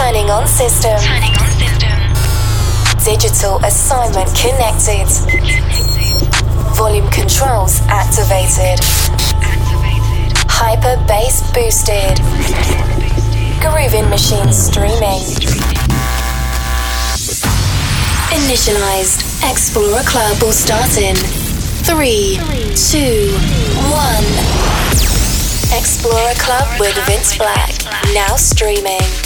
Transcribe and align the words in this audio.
Turning 0.00 0.30
on 0.30 0.46
system. 0.46 0.96
Turning 0.98 1.36
on 1.36 1.48
system. 1.60 1.92
Digital 3.04 3.56
assignment 3.62 4.32
connected. 4.34 5.04
Volume 6.74 7.06
controls 7.10 7.82
activated. 7.86 8.80
Activated. 8.80 10.32
Hyper 10.48 10.96
bass 11.06 11.44
boosted. 11.52 12.16
Grooving 13.60 14.08
machine 14.08 14.50
streaming. 14.54 15.20
Initialized. 18.32 19.20
Explorer 19.50 20.02
Club 20.04 20.40
will 20.40 20.56
start 20.56 20.96
in 20.96 21.14
three, 21.84 22.40
two, 22.74 23.36
one. 23.92 24.24
Explorer 25.78 26.32
Club 26.40 26.80
with 26.80 26.96
Vince 27.04 27.36
Black. 27.36 27.84
Now 28.14 28.36
streaming. 28.36 29.19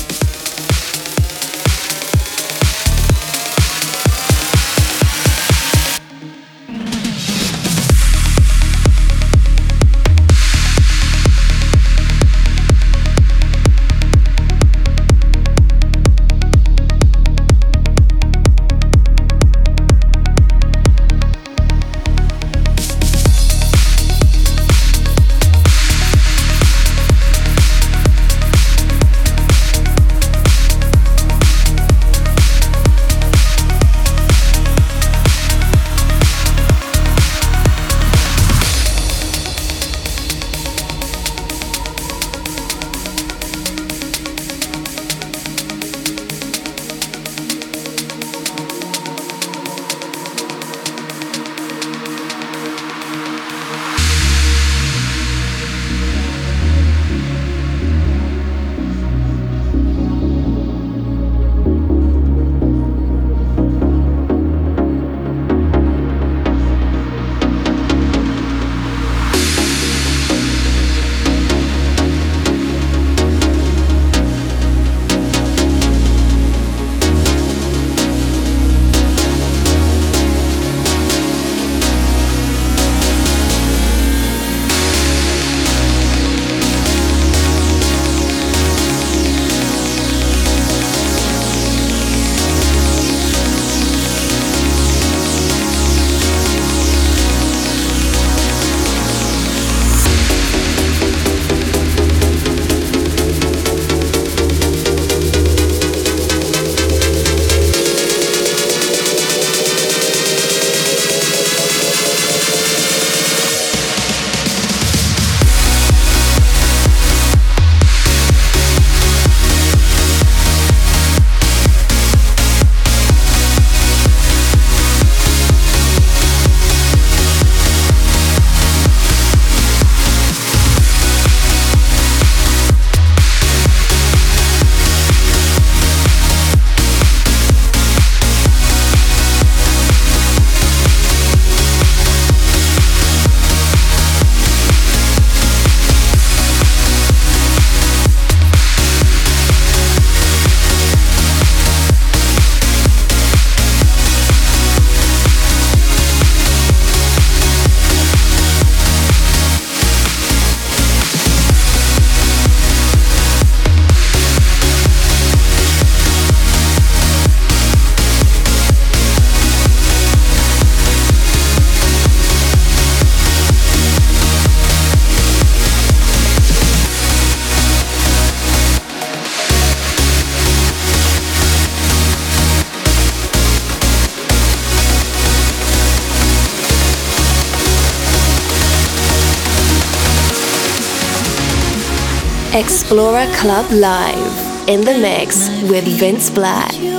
Explorer 192.57 193.27
Club 193.35 193.69
Live 193.73 194.69
in 194.69 194.83
the 194.83 194.97
mix 194.97 195.49
with 195.69 195.85
Vince 195.99 196.31
Black. 196.31 196.94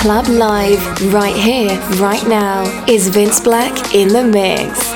Club 0.00 0.28
Live, 0.28 1.12
right 1.12 1.36
here, 1.36 1.78
right 2.00 2.26
now, 2.26 2.64
is 2.88 3.08
Vince 3.08 3.38
Black 3.38 3.94
in 3.94 4.08
the 4.08 4.24
mix. 4.24 4.89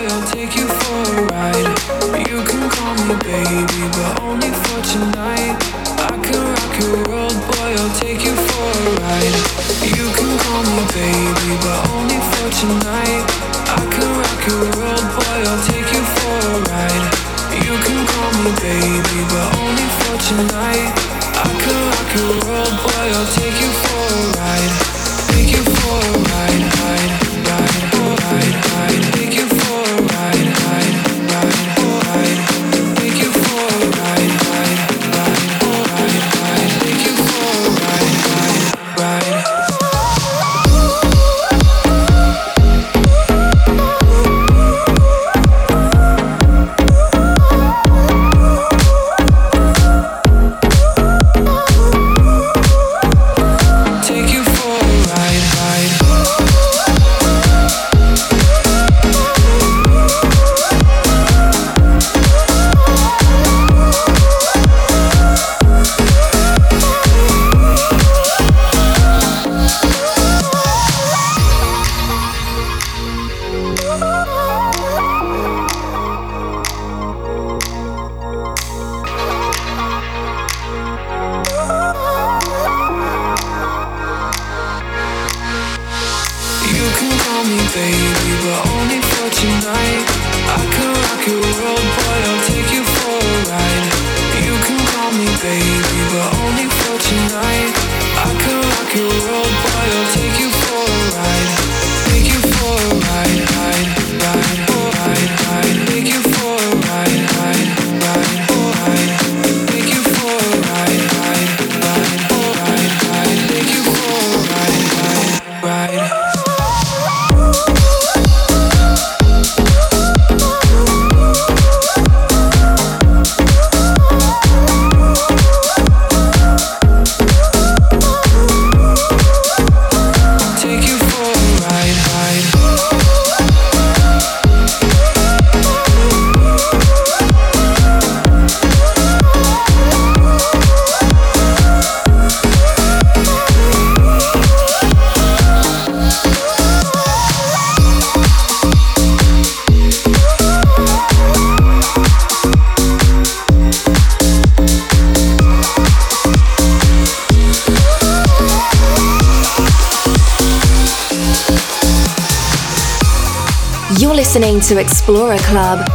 listening 164.54 164.76
to 164.76 164.82
Explorer 164.82 165.38
Club. 165.38 165.86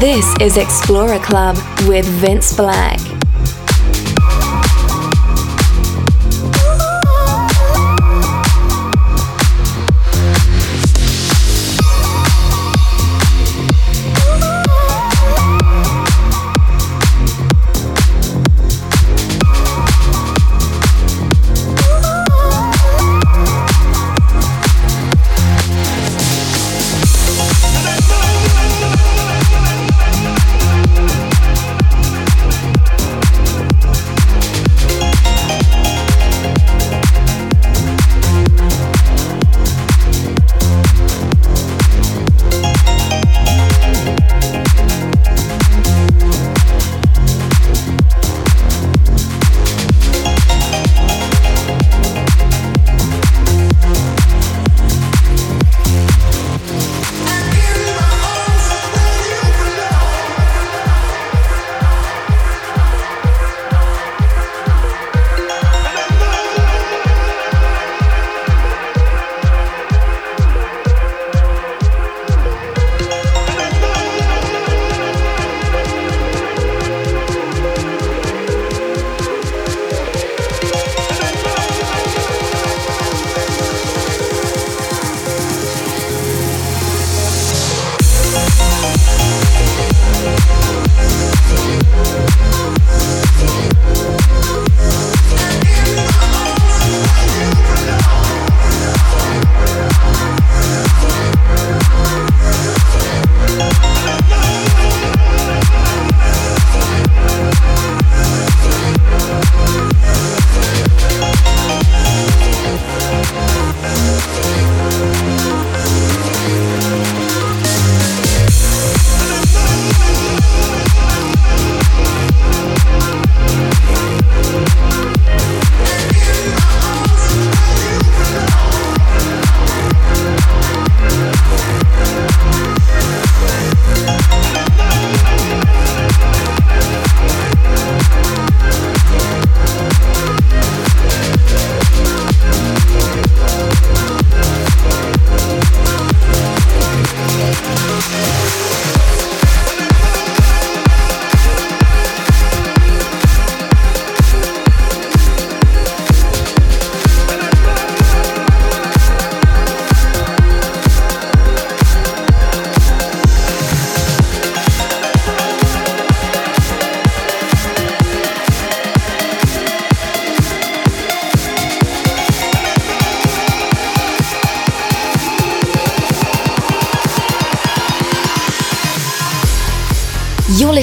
This 0.00 0.34
is 0.40 0.56
Explorer 0.56 1.18
Club 1.18 1.56
with 1.86 2.06
Vince 2.06 2.54
Black. 2.54 3.07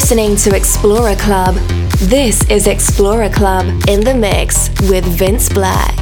Listening 0.06 0.36
to 0.36 0.56
Explorer 0.56 1.16
Club. 1.16 1.56
This 1.98 2.48
is 2.48 2.68
Explorer 2.68 3.28
Club 3.30 3.66
in 3.90 4.02
the 4.02 4.14
mix 4.14 4.70
with 4.82 5.04
Vince 5.04 5.50
Black. 5.50 5.95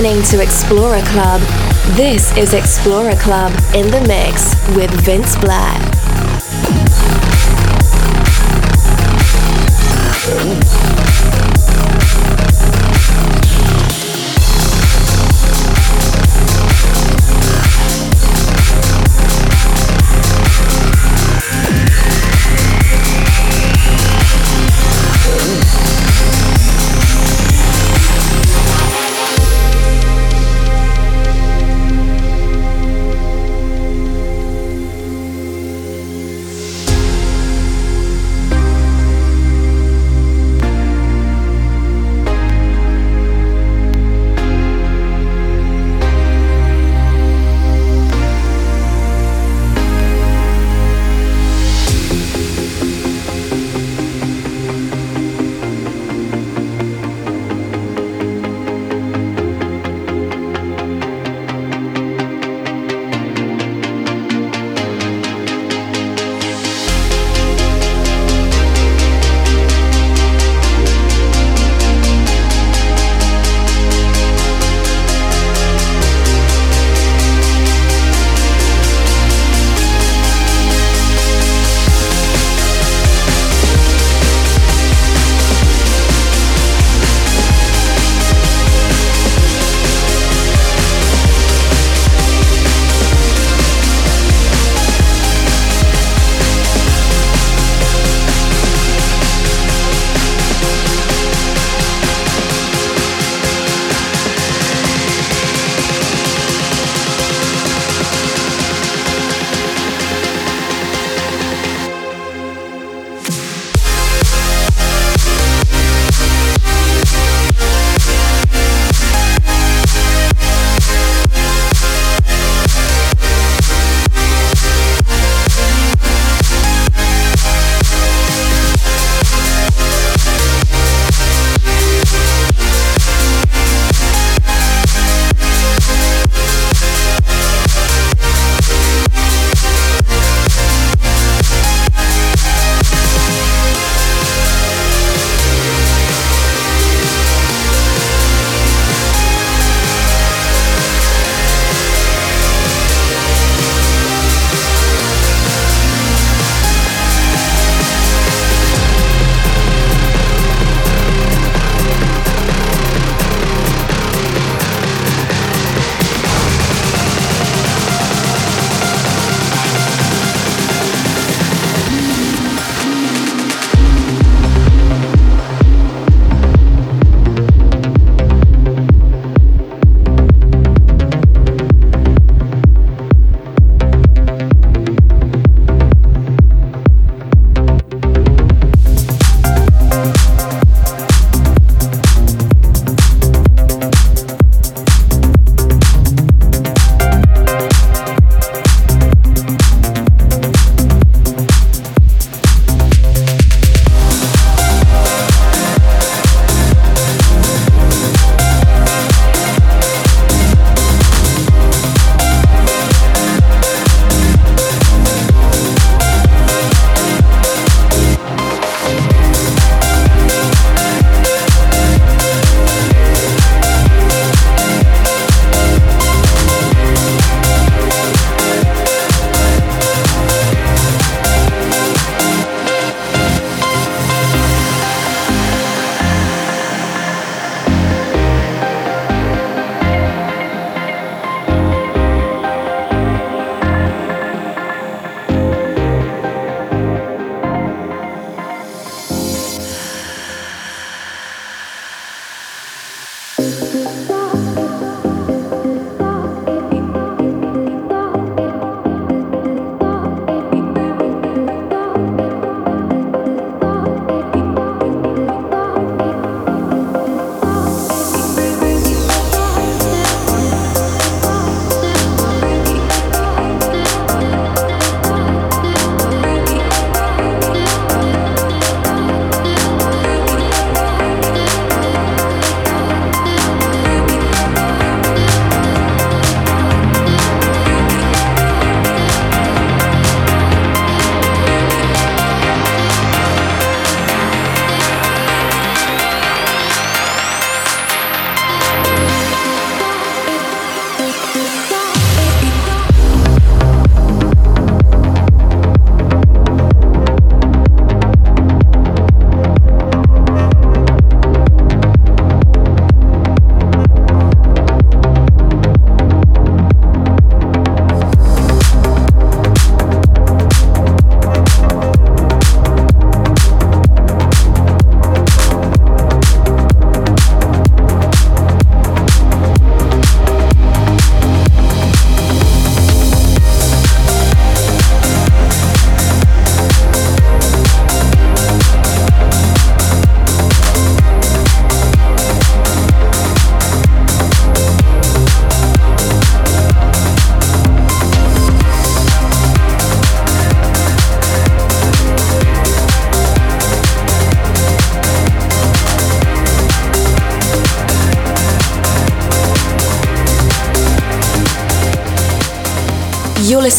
Listening 0.00 0.38
to 0.38 0.42
Explorer 0.42 1.02
Club. 1.02 1.42
This 1.94 2.34
is 2.34 2.54
Explorer 2.54 3.16
Club 3.16 3.52
in 3.74 3.90
the 3.90 4.00
mix 4.08 4.54
with 4.74 4.90
Vince 5.04 5.36
Black. 5.36 5.89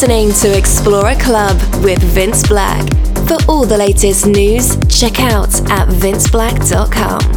Listening 0.02 0.32
to 0.32 0.58
Explorer 0.58 1.14
Club 1.14 1.56
with 1.84 2.02
Vince 2.02 2.44
Black. 2.48 2.82
For 3.28 3.36
all 3.48 3.64
the 3.64 3.78
latest 3.78 4.26
news, 4.26 4.76
check 4.88 5.20
out 5.20 5.54
at 5.70 5.86
vinceblack.com. 5.86 7.31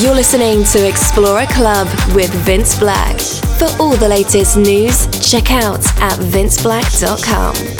You're 0.00 0.14
listening 0.14 0.62
to 0.62 0.86
Explorer 0.86 1.46
Club 1.46 1.88
with 2.14 2.32
Vince 2.44 2.78
Black. 2.78 3.18
For 3.58 3.66
all 3.82 3.96
the 3.96 4.08
latest 4.08 4.56
news, 4.56 5.08
check 5.28 5.50
out 5.50 5.84
at 6.00 6.16
vinceblack.com. 6.20 7.77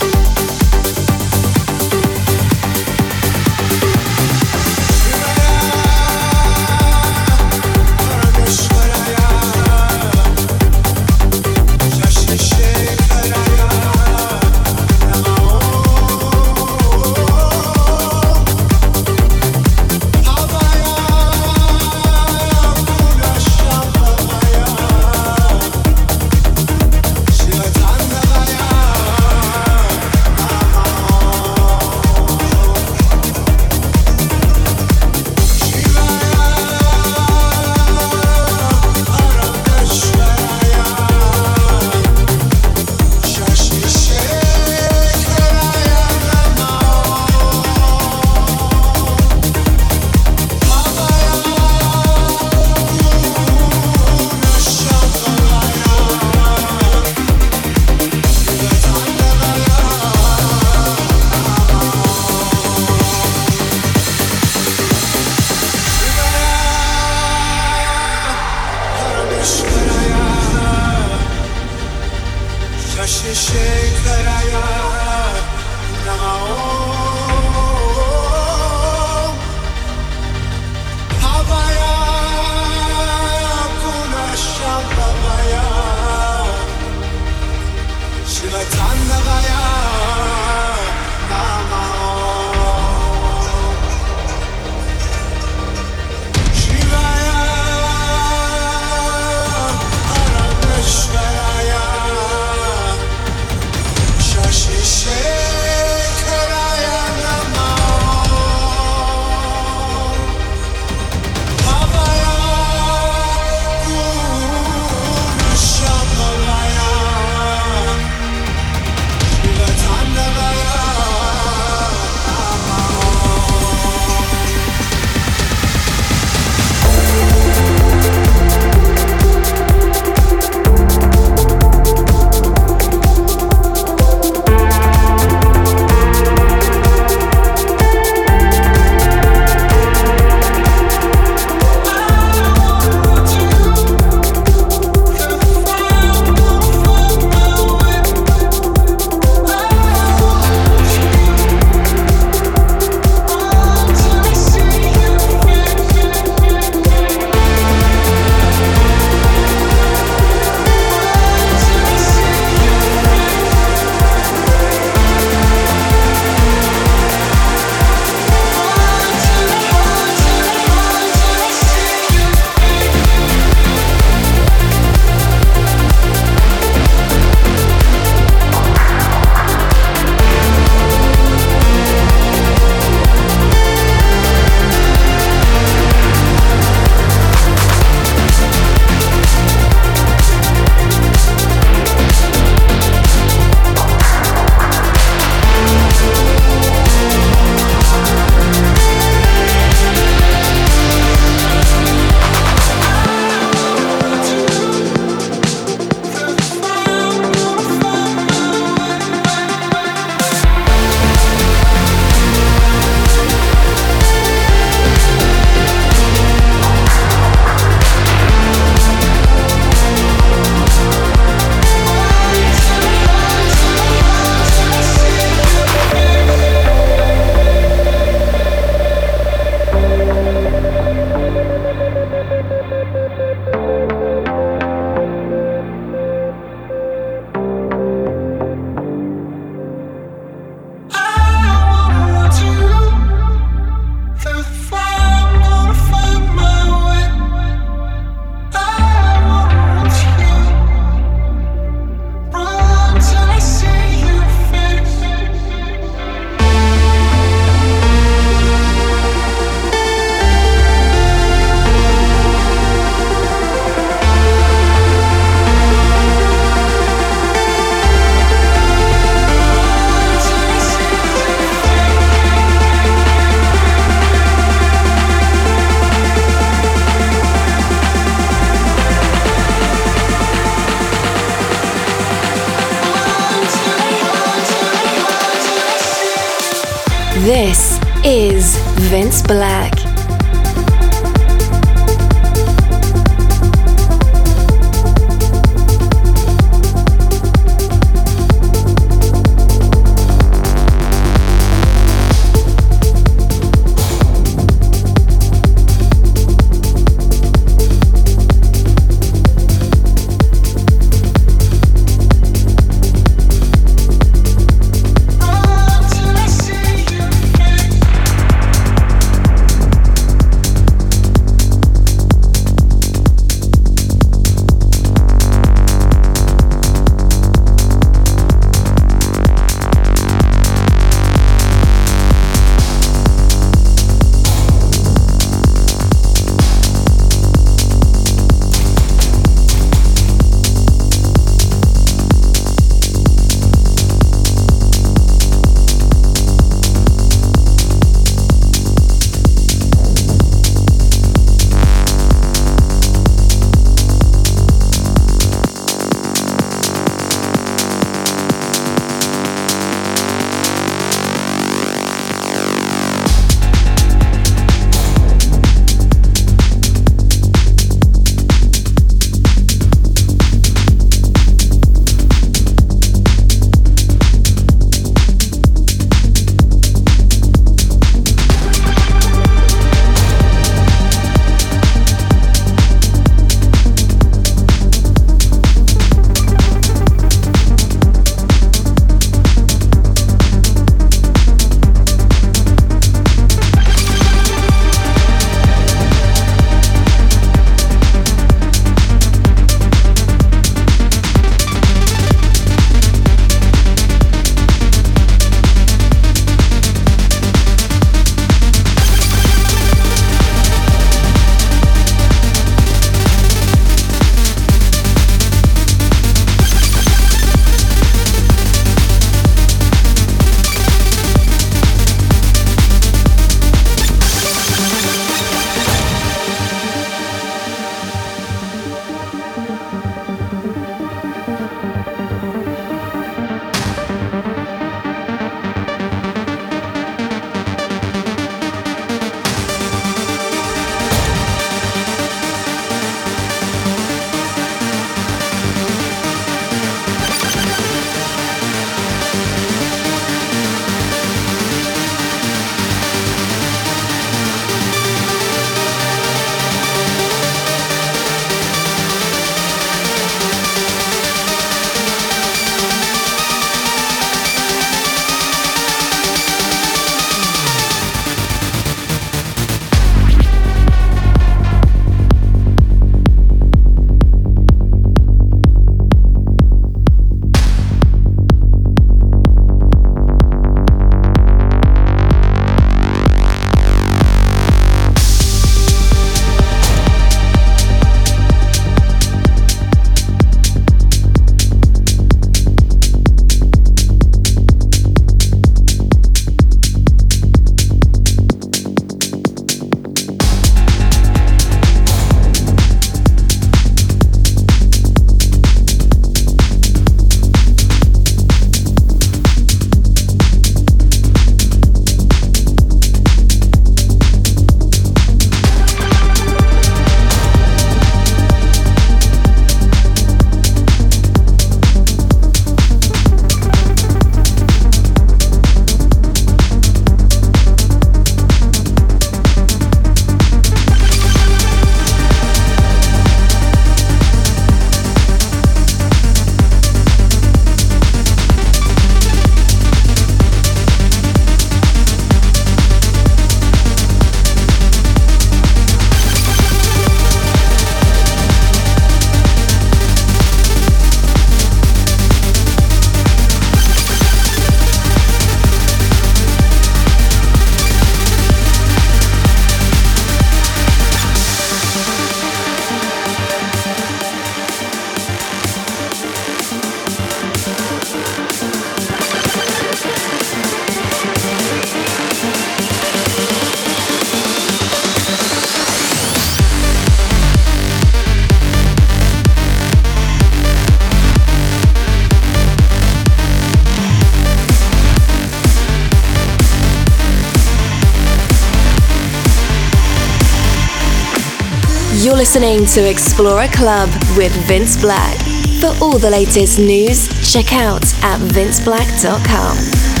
listening 592.09 592.65
to 592.65 592.89
Explorer 592.89 593.47
Club 593.49 593.87
with 594.17 594.31
Vince 594.47 594.75
Black. 594.81 595.19
For 595.59 595.67
all 595.83 595.99
the 595.99 596.09
latest 596.09 596.57
news, 596.57 597.07
check 597.31 597.53
out 597.53 597.83
at 598.01 598.19
vinceblack.com. 598.19 600.00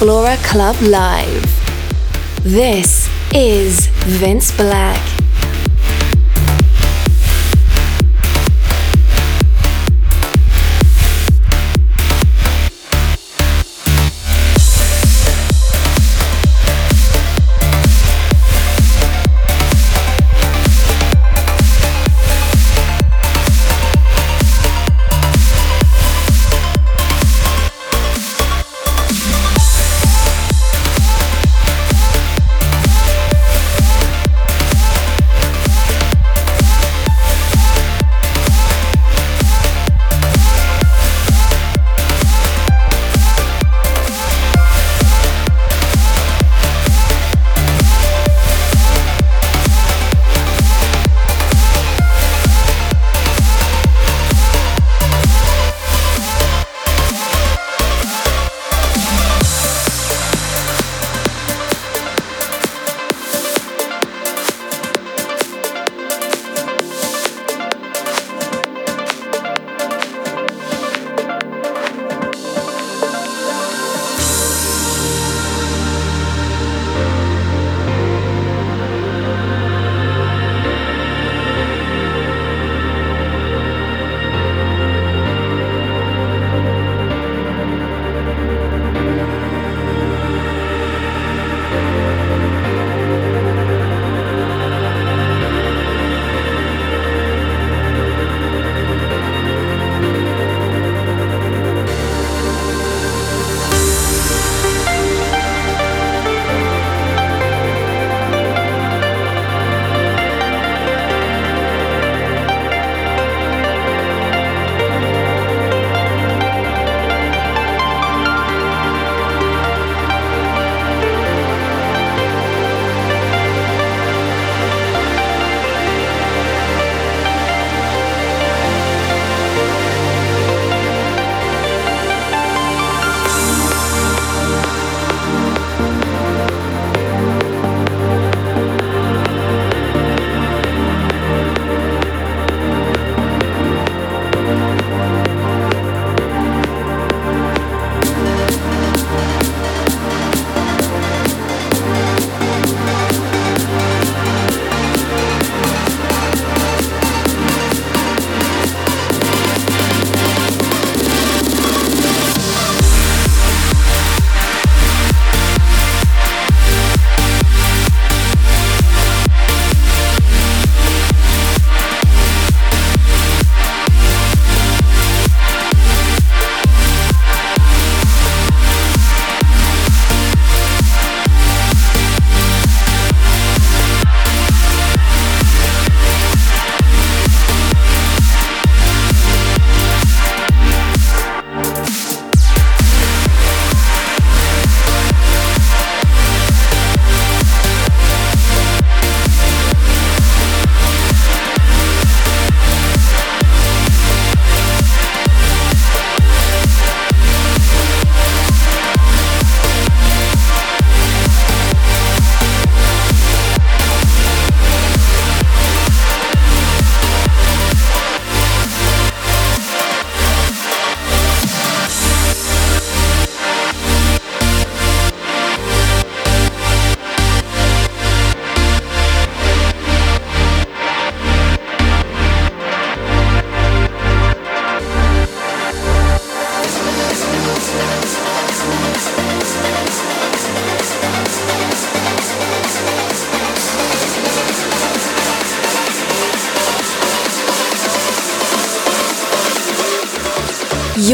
Explorer 0.00 0.36
Club 0.44 0.76
Live. 0.80 1.44
This 2.42 3.06
is 3.34 3.88
Vince 4.06 4.50
Black. 4.56 5.09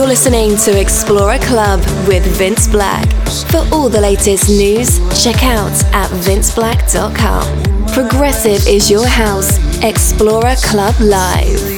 You're 0.07 0.13
listening 0.13 0.57
to 0.59 0.81
Explorer 0.81 1.39
Club 1.39 1.81
with 2.07 2.25
Vince 2.39 2.69
Black. 2.69 3.09
For 3.51 3.67
all 3.75 3.89
the 3.89 4.01
latest 4.01 4.49
news, 4.49 5.01
check 5.21 5.43
out 5.43 5.73
at 5.93 6.09
vinceblack.com. 6.23 7.87
Progressive 7.89 8.65
is 8.69 8.89
your 8.89 9.05
house. 9.05 9.59
Explorer 9.83 10.55
Club 10.63 10.95
Live. 11.01 11.76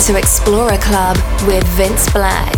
To 0.00 0.16
Explorer 0.16 0.78
Club 0.78 1.16
with 1.46 1.64
Vince 1.76 2.10
Black. 2.12 2.57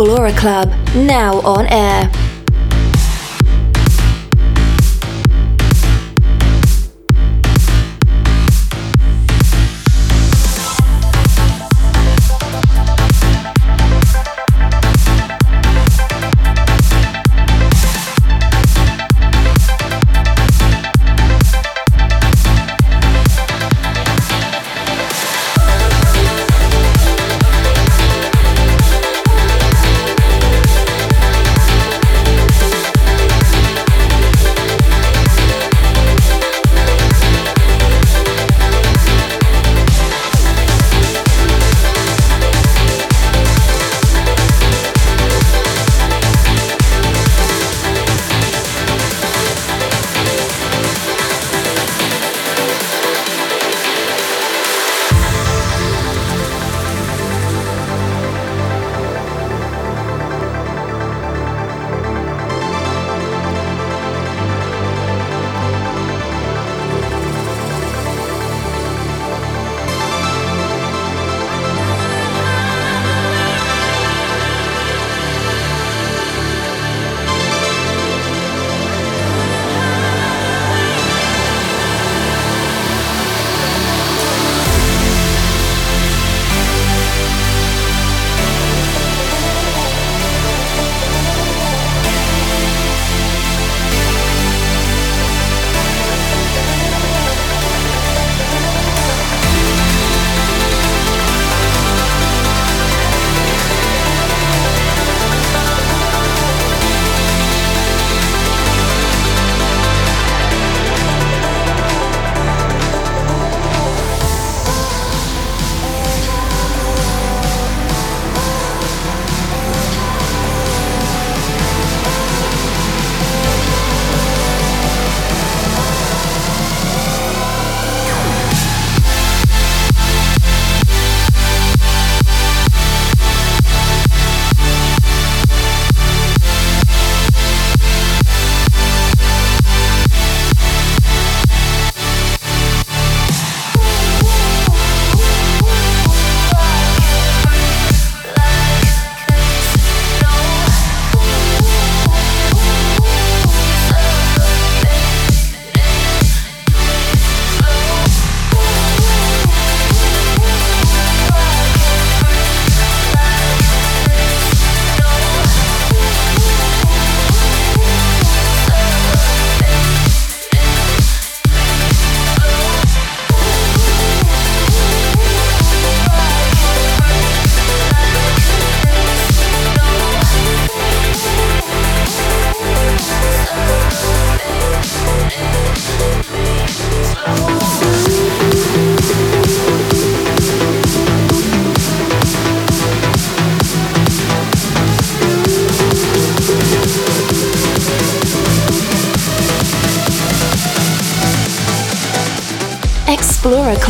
Explorer 0.00 0.32
Club, 0.32 0.72
now 0.94 1.42
on 1.42 1.66
air. 1.66 2.19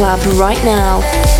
Club 0.00 0.40
right 0.40 0.64
now. 0.64 1.39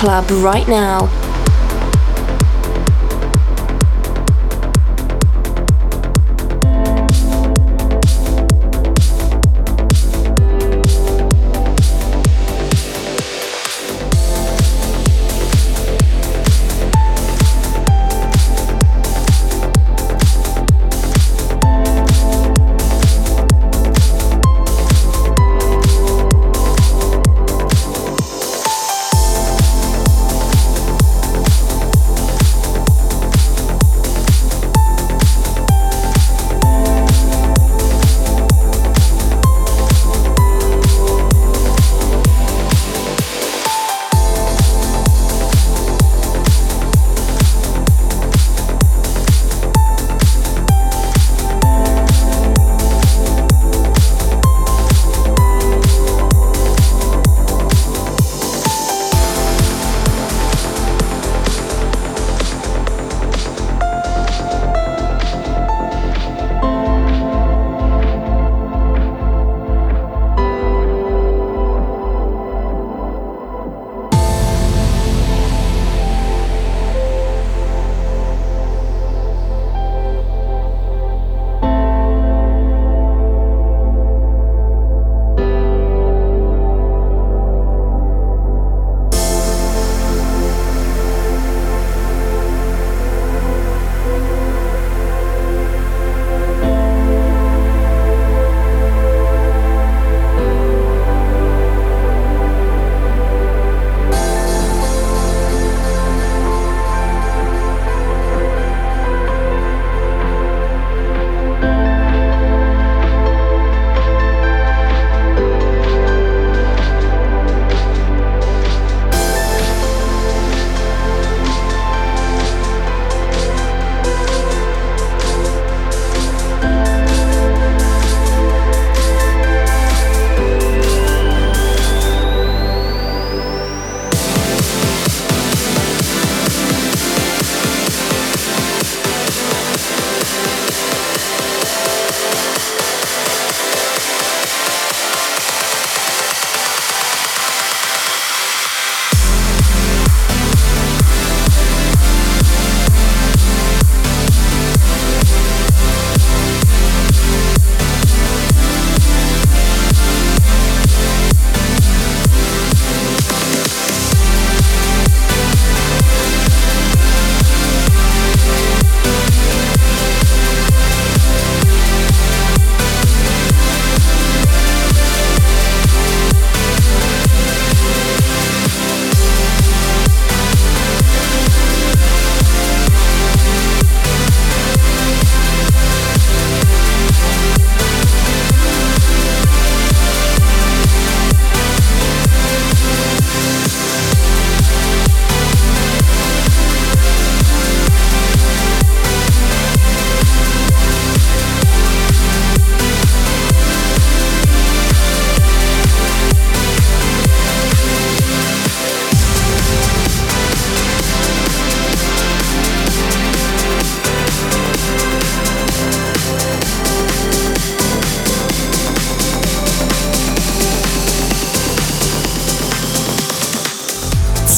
Club 0.00 0.30
right 0.30 0.66
now. 0.66 1.19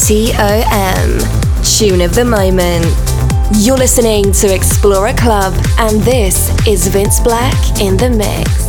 TOM. 0.03 1.19
Tune 1.63 2.01
of 2.01 2.13
the 2.13 2.25
moment. 2.25 2.85
You're 3.55 3.77
listening 3.77 4.33
to 4.33 4.53
Explorer 4.53 5.13
Club, 5.13 5.53
and 5.79 6.01
this 6.01 6.49
is 6.67 6.87
Vince 6.87 7.21
Black 7.21 7.79
in 7.79 7.95
the 7.95 8.09
mix. 8.09 8.62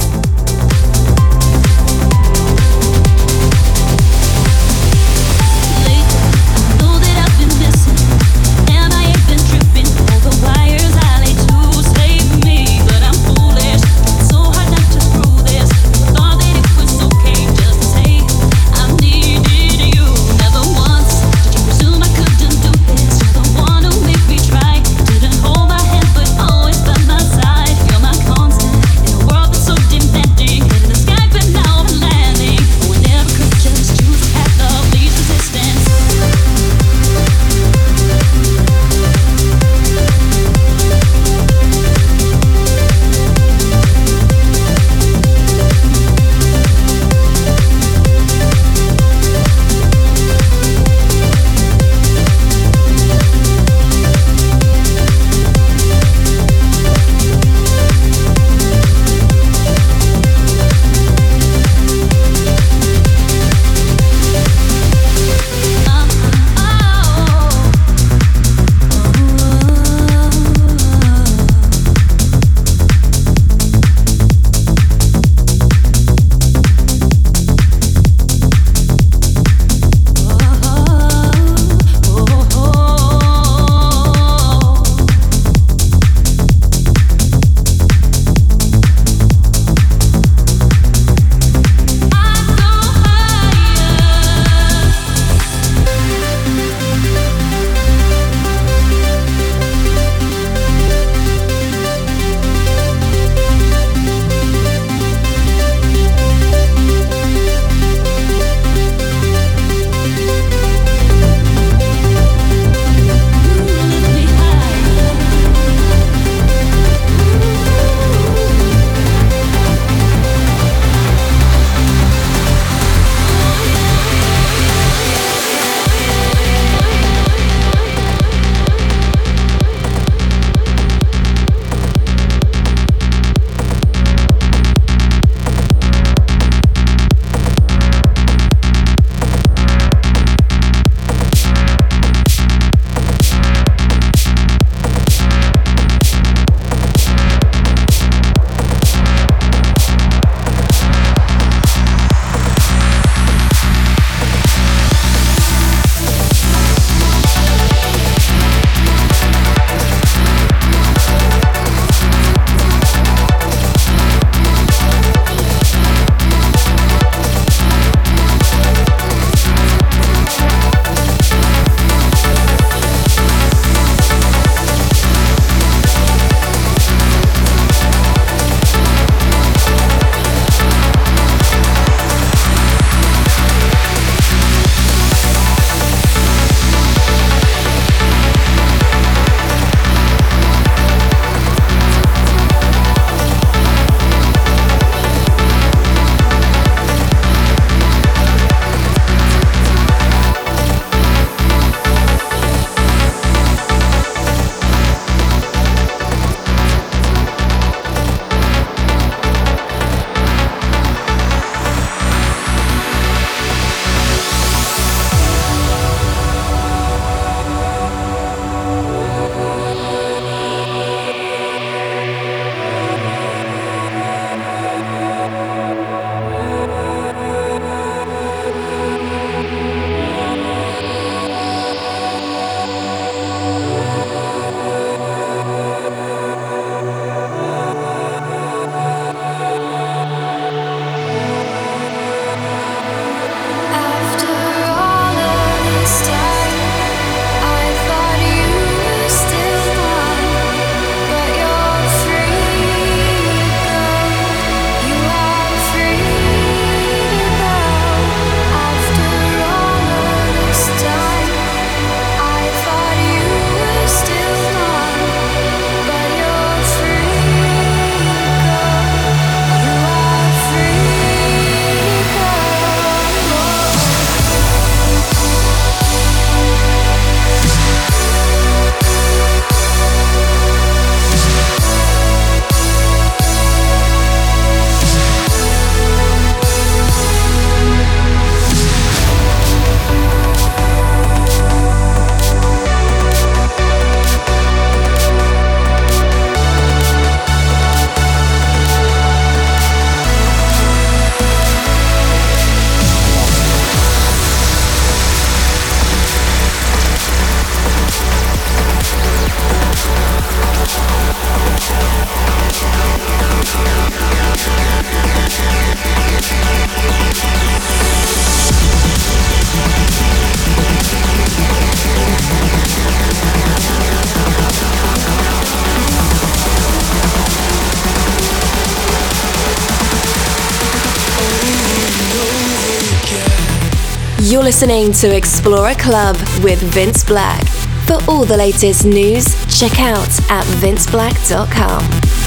You're 334.26 334.42
listening 334.42 334.90
to 334.94 335.14
Explorer 335.14 335.74
Club 335.74 336.16
with 336.42 336.58
Vince 336.72 337.04
Black. 337.04 337.46
For 337.86 337.98
all 338.08 338.24
the 338.24 338.38
latest 338.38 338.86
news, 338.86 339.26
check 339.54 339.78
out 339.78 340.08
at 340.30 340.46
vinceblack.com. 340.62 342.23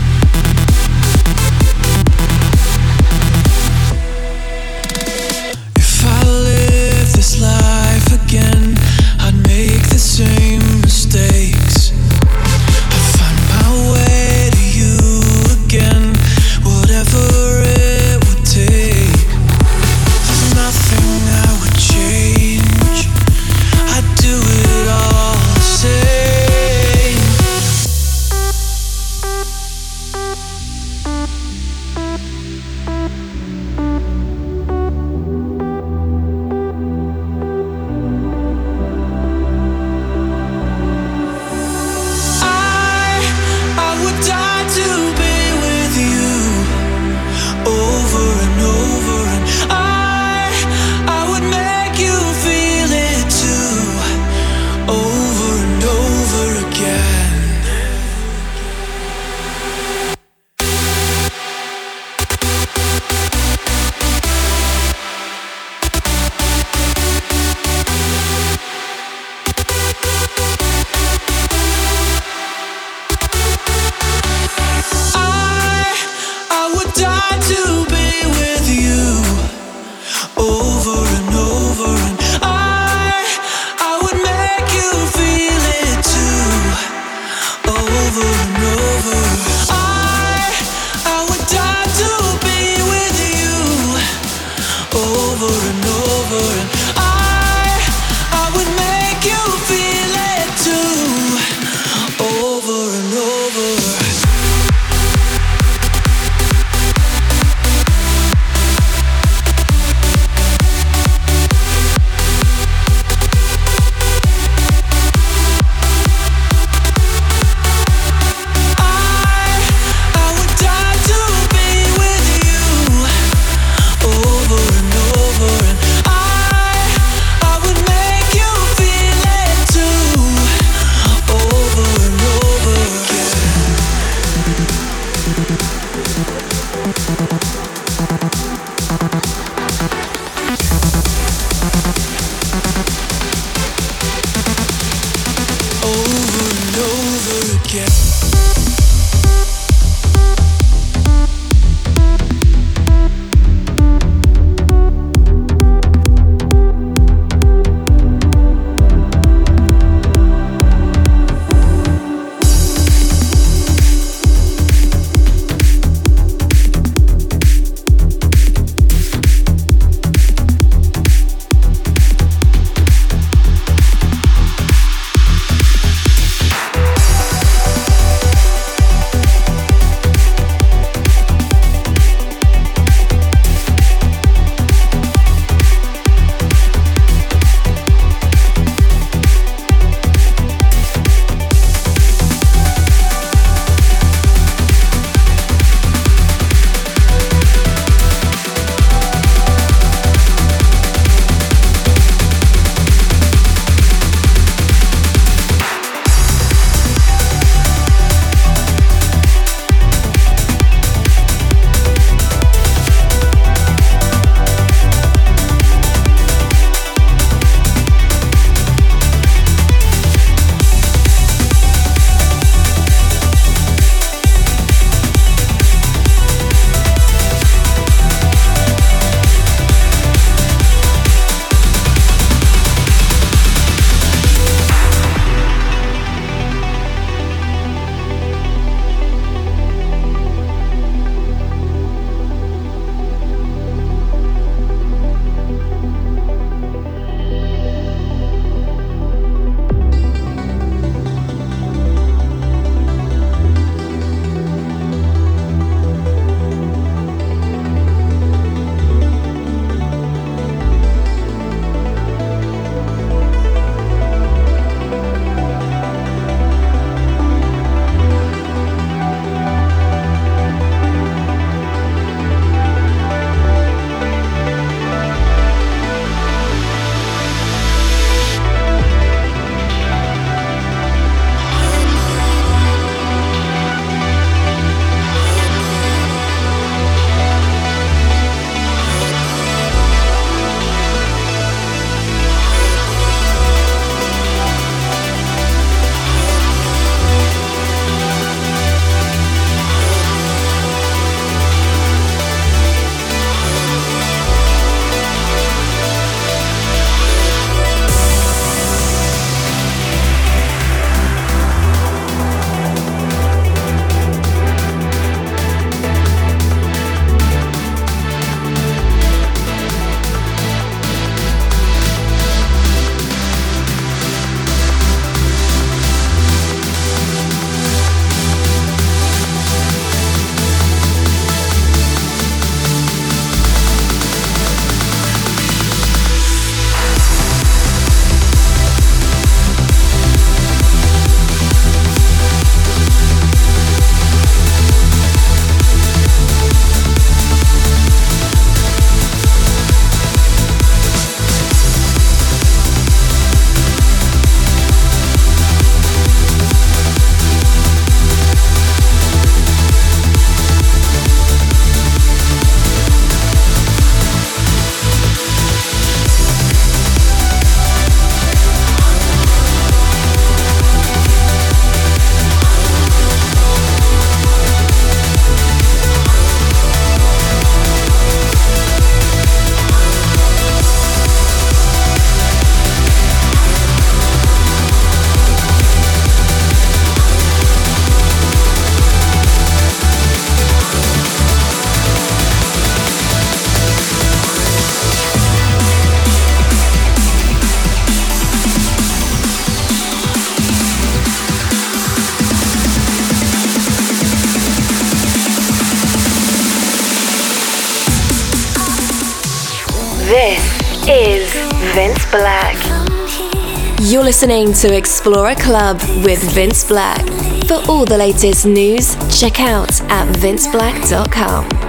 listening 414.08 414.54
to 414.54 414.74
Explorer 414.74 415.36
Club 415.36 415.82
with 416.06 416.24
Vince 416.34 416.64
Black. 416.64 417.06
For 417.46 417.62
all 417.70 417.84
the 417.84 417.98
latest 417.98 418.46
news, 418.46 418.96
check 419.20 419.42
out 419.42 419.82
at 419.92 420.08
vinceblack.com. 420.16 421.67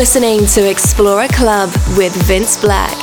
listening 0.00 0.46
to 0.46 0.66
Explorer 0.66 1.28
Club 1.28 1.68
with 1.94 2.16
Vince 2.26 2.56
Black. 2.56 2.99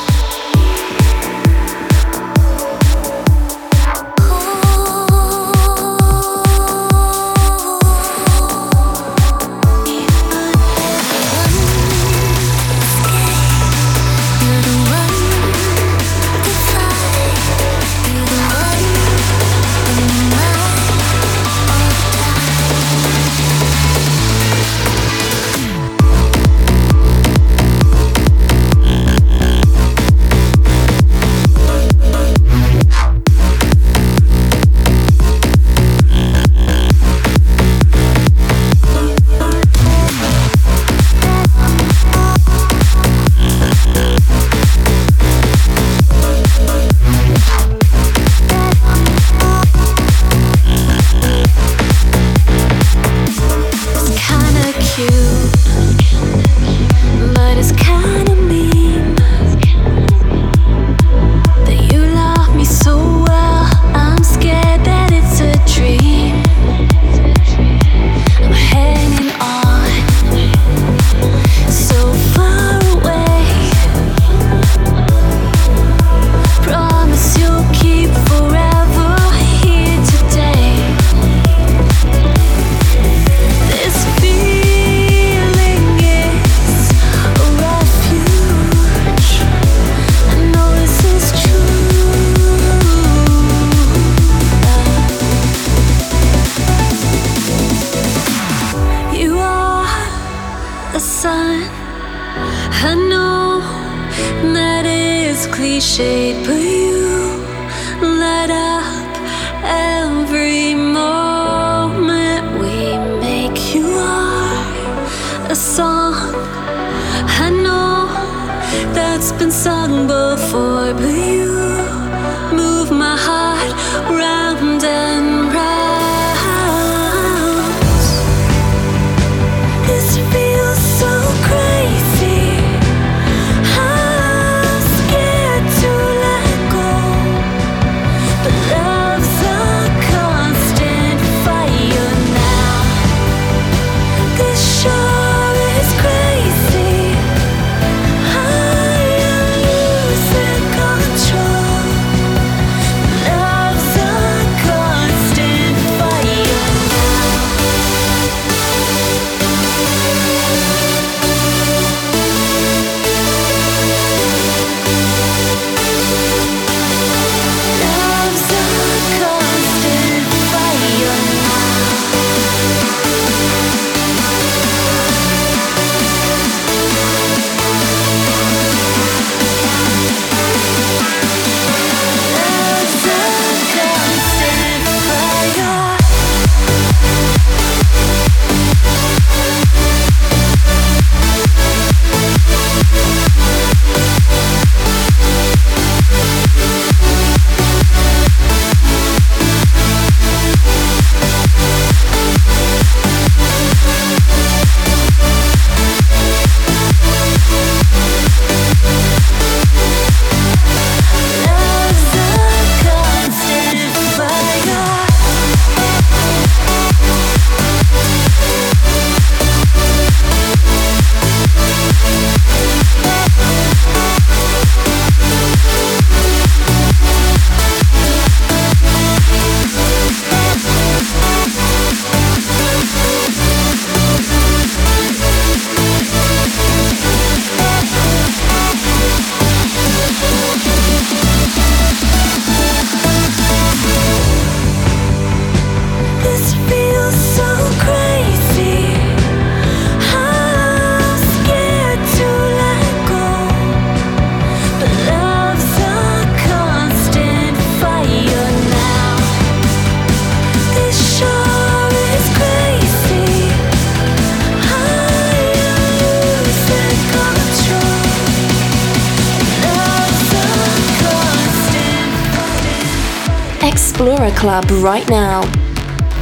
Club 274.37 274.69
right 274.83 275.09
now. 275.09 275.41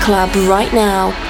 Club 0.00 0.34
right 0.48 0.72
now. 0.72 1.29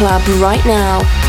Club 0.00 0.26
right 0.40 0.64
now. 0.64 1.19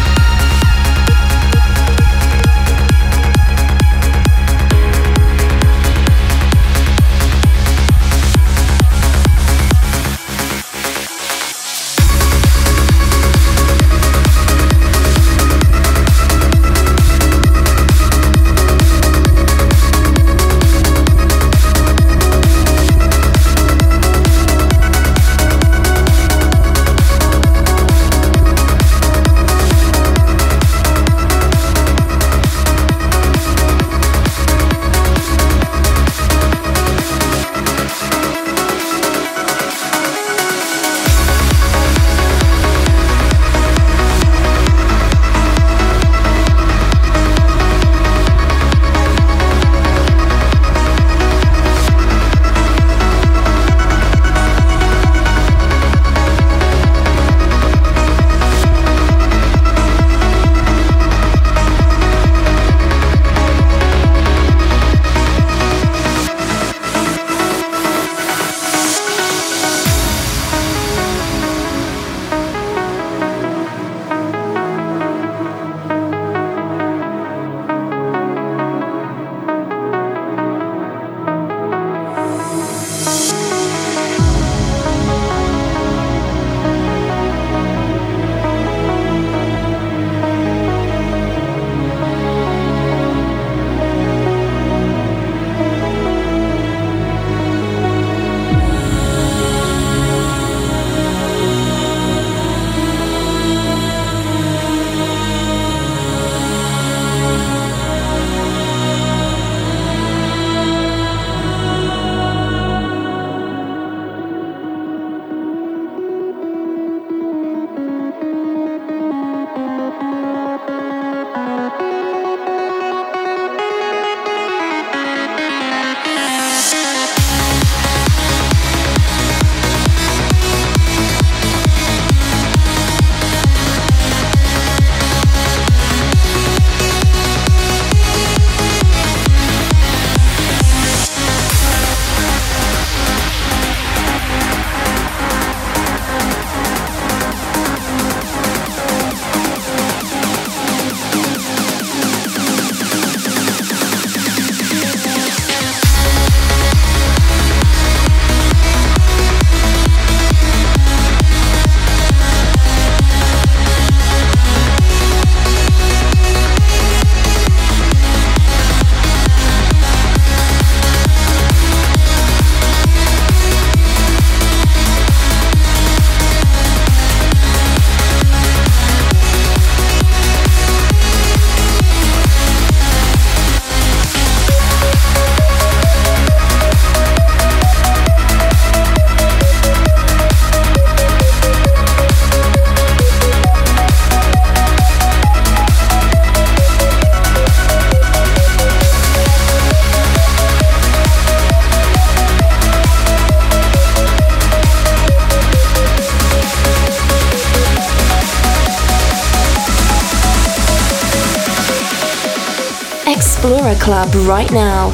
Club 214.12 214.28
right 214.28 214.52
now. 214.52 214.92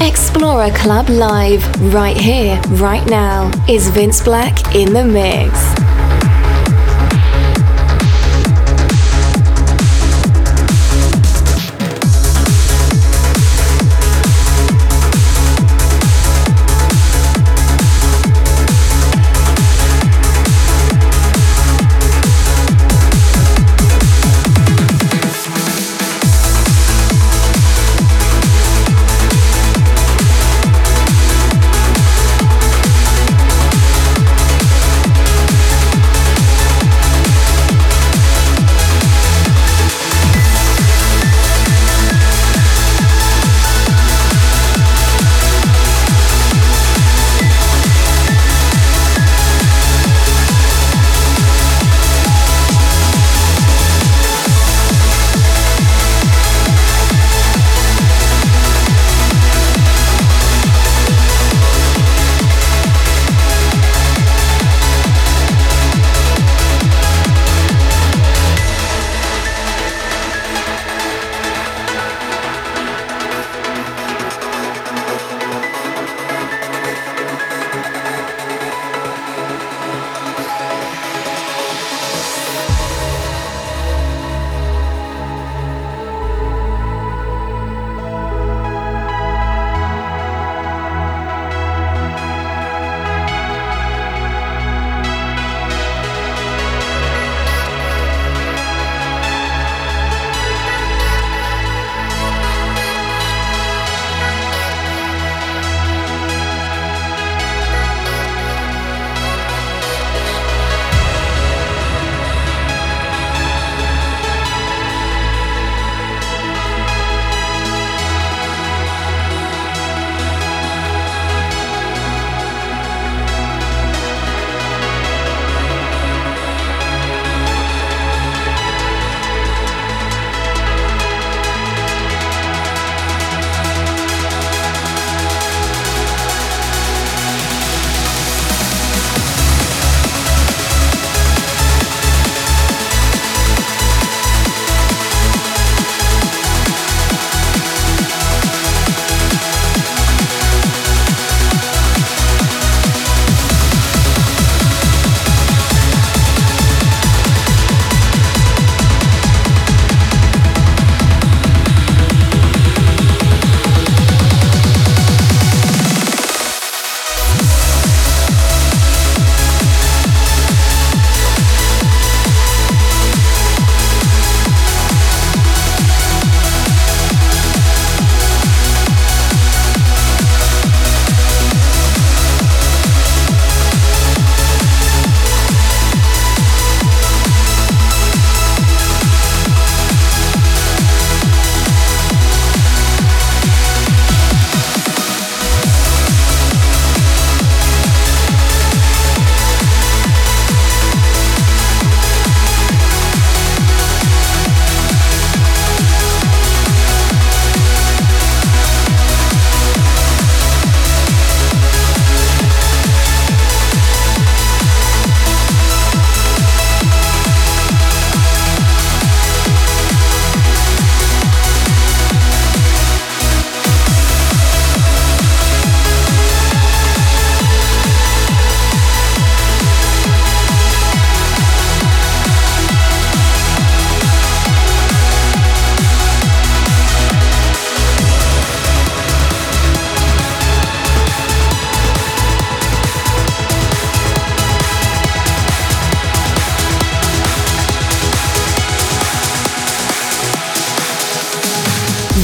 Explorer 0.00 0.70
Club 0.70 1.08
Live, 1.08 1.64
right 1.92 2.16
here, 2.16 2.60
right 2.72 3.04
now, 3.08 3.50
is 3.68 3.88
Vince 3.88 4.22
Black 4.22 4.74
in 4.74 4.92
the 4.92 5.04
mix. 5.04 5.77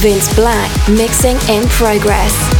Vince 0.05 0.35
Black 0.35 0.69
mixing 0.87 1.35
in 1.49 1.67
progress. 1.67 2.54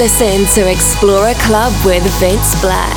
Listened 0.00 0.48
to 0.54 0.64
Explorer 0.66 1.34
Club 1.40 1.74
with 1.84 2.02
Vince 2.18 2.58
Black. 2.62 2.96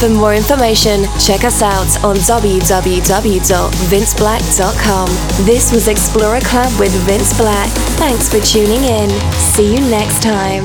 For 0.00 0.08
more 0.08 0.34
information, 0.34 1.04
check 1.20 1.44
us 1.44 1.62
out 1.62 1.86
on 2.02 2.16
www.vinceblack.com. 2.16 5.08
This 5.46 5.70
was 5.70 5.86
Explorer 5.86 6.40
Club 6.40 6.76
with 6.80 6.90
Vince 7.06 7.38
Black. 7.38 7.70
Thanks 8.00 8.28
for 8.28 8.40
tuning 8.40 8.82
in. 8.82 9.10
See 9.38 9.72
you 9.72 9.78
next 9.78 10.24
time. 10.24 10.64